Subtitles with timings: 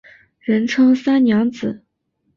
[0.39, 1.83] 人称三娘子。